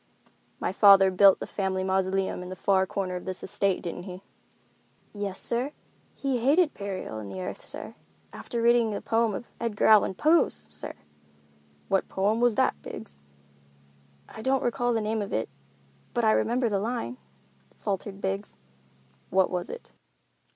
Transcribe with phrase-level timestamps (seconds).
[0.59, 4.23] "My father built a family mausoleum in the far corner of this estate, didn't he?"
[5.13, 7.93] "Yes, sir—he hated burial in the earth, sir,
[8.33, 10.93] after reading a poem of Edgar Allan Poe's, sir!"
[11.87, 13.19] "What poem was that, Biggs?"
[14.27, 15.49] "I don't recall the name of it,
[16.15, 17.17] but I remember the line,"
[17.75, 18.57] faltered Biggs.
[19.29, 19.91] "What was it?"